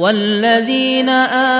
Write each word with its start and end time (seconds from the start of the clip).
والذين 0.00 1.08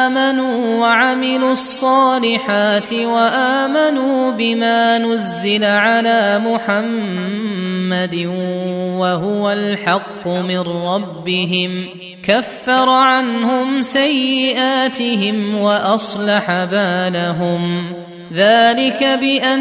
آمنوا 0.08 0.80
وعملوا 0.80 1.50
الصالحات 1.50 2.92
وآمنوا 2.92 4.31
بما 4.31 4.99
نزل 4.99 5.64
على 5.64 6.40
محمد 6.45 8.14
وهو 8.96 9.50
الحق 9.50 10.28
من 10.28 10.60
ربهم 10.60 11.88
كفر 12.24 12.88
عنهم 12.88 13.82
سيئاتهم 13.82 15.59
وأصلح 15.59 16.64
بالهم. 16.64 17.92
ذلك 18.32 19.18
بأن 19.20 19.60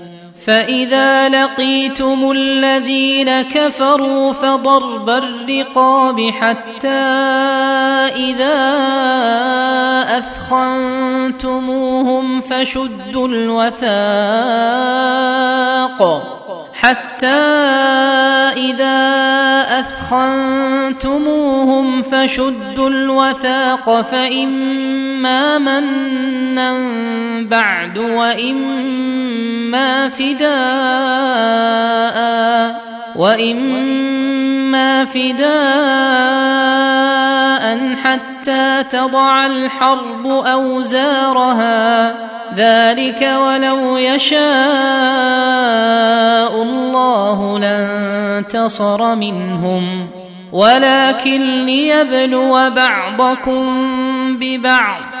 فاذا 0.45 1.29
لقيتم 1.29 2.31
الذين 2.31 3.41
كفروا 3.41 4.33
فضرب 4.33 5.09
الرقاب 5.09 6.29
حتى 6.39 6.87
اذا 8.15 8.57
اثخنتموهم 10.17 11.61
فشدوا 12.41 13.27
الوثاق 13.27 13.81
حتى 16.73 17.27
اذا 18.57 19.20
اثخنتموهم 19.81 21.41
فشدوا 22.01 22.89
الوثاق 22.89 24.01
فاما 24.01 25.57
منا 25.57 26.77
بعد 27.41 27.97
واما 27.97 29.29
فداء 30.09 30.51
واما 33.15 35.05
فداء 35.05 35.51
حتى 37.95 38.83
تضع 38.83 39.45
الحرب 39.45 40.27
اوزارها 40.27 42.13
ذلك 42.55 43.21
ولو 43.21 43.97
يشاء 43.97 44.41
الله 46.63 47.59
لانتصر 47.59 49.15
منهم 49.15 50.07
ولكن 50.51 51.65
ليبلو 51.65 52.69
بعضكم 52.69 53.67
ببعض 54.39 55.20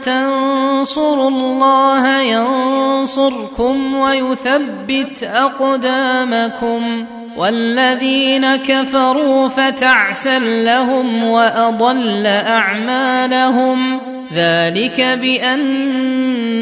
تنصروا 0.00 1.28
الله 1.28 2.20
ينصركم 2.20 3.94
ويثبت 3.94 5.22
أقدامكم 5.22 7.04
والذين 7.36 8.56
كفروا 8.56 9.48
فتعسا 9.48 10.38
لهم 10.38 11.24
وأضل 11.24 12.26
أعمالهم 12.26 14.00
ذلك 14.32 15.00
بأنهم 15.20 16.56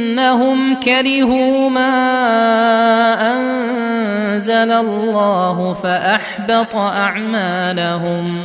كرهوا 0.75 1.71
ما 1.71 1.97
أنزل 3.33 4.73
الله 4.73 5.73
فأحبط 5.83 6.77
أعمالهم 6.77 8.45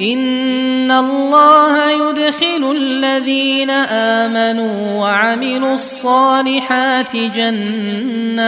ان 0.00 0.90
الله 0.90 1.90
يدخل 1.90 2.76
الذين 2.76 3.70
امنوا 3.70 5.00
وعملوا 5.00 5.72
الصالحات 5.72 7.16
جنات 7.16 8.38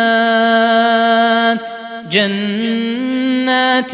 جنات 2.10 3.90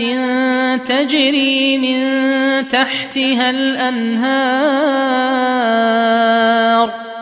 تجري 0.88 1.78
من 1.78 1.98
تحتها 2.68 3.50
الانهار 3.50 5.06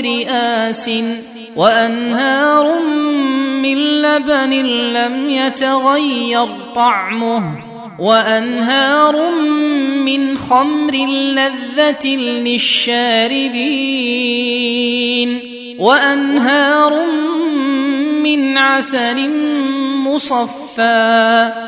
غير 0.00 0.26
آس 0.28 0.90
وأنهار 1.56 2.82
من 3.62 3.78
لبن 4.02 4.50
لم 4.92 5.30
يتغير 5.30 6.46
طعمه 6.74 7.42
وأنهار 7.98 9.30
من 10.04 10.38
خمر 10.38 10.94
لذة 11.34 12.08
للشاربين 12.16 13.58
وأنهار 15.78 17.06
من 18.22 18.58
عسل 18.58 19.30
مصفى 20.06 21.67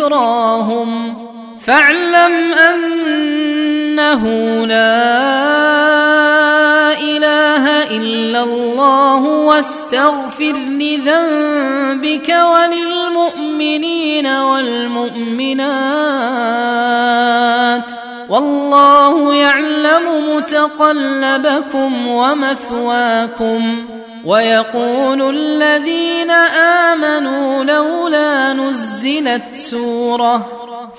ذكراهم 0.00 1.14
فاعلم 1.58 2.52
أنه 2.52 4.24
لا 4.66 5.00
إله 7.00 7.64
إلا 7.96 8.42
الله 8.42 9.22
واستغفر 9.22 10.52
لذنبك 10.52 12.28
وللمؤمنين 12.28 14.26
والمؤمنات 14.26 15.60
والله 18.28 19.34
يعلم 19.34 20.36
متقلبكم 20.36 22.08
ومثواكم 22.08 23.86
ويقول 24.24 25.36
الذين 25.36 26.30
آمنوا 26.90 27.64
لولا 27.64 28.52
نزلت 28.52 29.56
سورة 29.56 30.59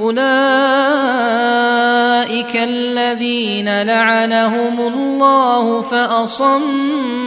اولئك 0.00 0.20
الذين 2.56 3.82
لعنهم 3.82 4.80
الله 4.80 5.80
فاصمهم 5.80 7.20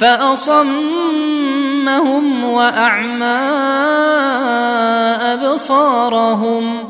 فاصمهم 0.00 0.84
واعمى 2.44 3.40
ابصارهم 5.32 6.89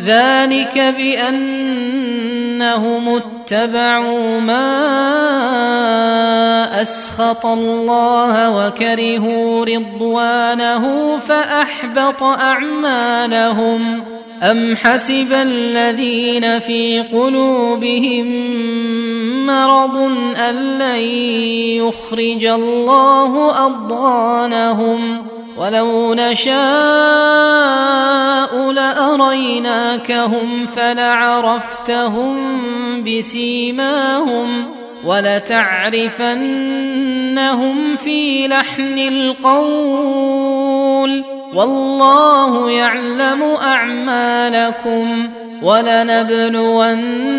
ذلك 0.00 0.78
بأنهم 0.78 1.62
اتبعوا 3.08 4.40
ما 4.40 4.80
أسخط 6.80 7.46
الله 7.46 8.66
وكرهوا 8.66 9.64
رضوانه 9.64 11.16
فأحبط 11.18 12.22
أعمالهم. 12.22 14.02
أم 14.42 14.76
حسب 14.76 15.32
الذين 15.32 16.58
في 16.58 17.00
قلوبهم 17.00 18.26
مرض 19.46 19.96
أن 20.36 20.78
لن 20.78 21.00
يخرج 21.86 22.44
الله 22.44 23.66
أضغانهم؟ 23.66 25.31
ولو 25.56 26.14
نشاء 26.14 26.52
لاريناكهم 28.72 30.66
فلعرفتهم 30.66 32.36
بسيماهم 33.04 34.66
ولتعرفنهم 35.04 36.26
في 37.96 38.48
لحن 38.48 38.98
القول 38.98 40.32
والله 41.54 42.70
يعلم 42.70 43.42
اعمالكم 43.42 45.30
ولنبلونكم 45.62 47.32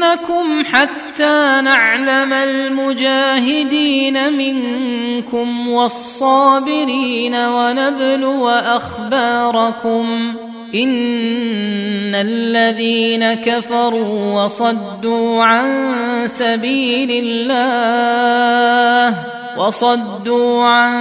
نفتنكم 0.00 0.64
حتى 0.64 1.60
نعلم 1.64 2.32
المجاهدين 2.32 4.32
منكم 4.32 5.68
والصابرين 5.68 7.34
ونبلو 7.34 8.48
أخباركم 8.48 10.34
إن 10.74 12.14
الذين 12.14 13.34
كفروا 13.34 14.44
وصدوا 14.44 15.44
عن 15.44 16.22
سبيل 16.26 17.24
الله 17.24 19.39
وصدوا 19.60 20.64
عن 20.64 20.92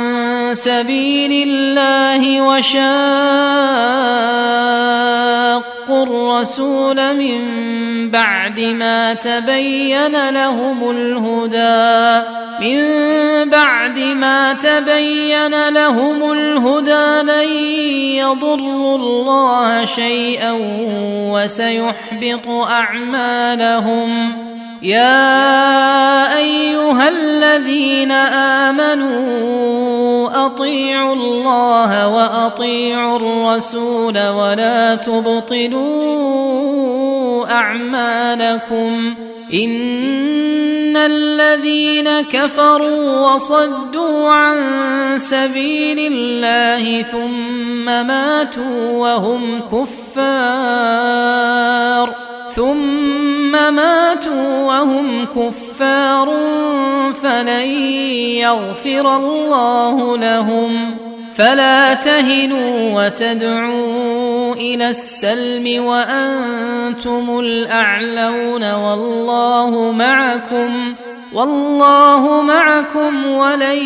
سبيل 0.54 1.48
الله 1.48 2.42
وشاقوا 2.42 2.90
الرسول 6.04 7.16
من 7.16 7.40
بعد 8.12 8.60
ما 8.60 9.14
تبين 9.14 10.30
لهم 10.30 10.92
الهدى. 10.92 12.28
من 12.60 12.80
بعد 13.50 14.00
ما 14.00 14.54
تبين 14.54 15.70
لهم 15.70 16.32
الهدى 16.32 17.22
لن 17.32 17.50
يضروا 18.20 18.98
الله 18.98 19.86
شيئا 19.86 20.52
وسيحبط 21.32 22.48
أعمالهم. 22.48 24.49
يا 24.82 26.38
أيها 26.38 27.10
الذين 27.10 28.12
آمنوا 28.72 29.20
أطيعوا 30.46 31.14
الله 31.14 32.08
وأطيعوا 32.08 33.18
الرسول 33.18 34.28
ولا 34.28 34.96
تبطلوا 34.96 35.90
أعمالكم 37.52 39.16
إن 39.54 40.98
الذين 40.98 42.22
كفروا 42.22 43.34
وصدوا 43.34 44.30
عن 44.30 44.58
سبيل 45.18 46.14
الله 46.14 47.02
ثم 47.02 47.86
ماتوا 47.86 48.92
وهم 48.92 49.60
كفار 49.60 50.10
ثم 52.56 53.39
ماتوا 53.52 54.64
وهم 54.64 55.26
كفار 55.26 56.30
فلن 57.24 57.70
يغفر 58.40 59.16
الله 59.16 60.18
لهم. 60.18 60.96
فلا 61.34 61.94
تهنوا 61.94 63.06
وتدعوا 63.06 64.54
إلى 64.54 64.90
السلم 64.90 65.86
وأنتم 65.86 67.40
الأعلون. 67.40 68.74
والله 68.74 69.92
معكم 69.92 70.96
والله 71.34 72.42
معكم 72.42 73.26
ولن 73.26 73.78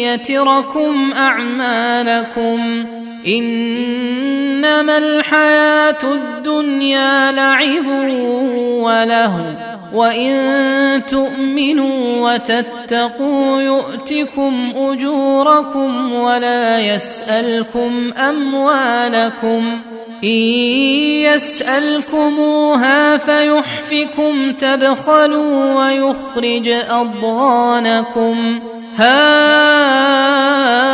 يتركم 0.00 1.12
أعمالكم. 1.12 2.84
إنما 3.26 4.98
الحياة 4.98 6.02
الدنيا 6.04 7.32
لعب 7.32 7.86
وله 8.84 9.56
وإن 9.94 11.06
تؤمنوا 11.06 12.30
وتتقوا 12.30 13.60
يؤتكم 13.60 14.72
أجوركم 14.76 16.12
ولا 16.12 16.80
يسألكم 16.80 18.12
أموالكم. 18.18 19.80
إن 20.24 20.28
يسألكموها 21.34 23.16
فيحفكم 23.16 24.52
تبخلوا 24.52 25.74
ويخرج 25.74 26.68
أضغانكم. 26.68 28.60
ها 28.96 30.93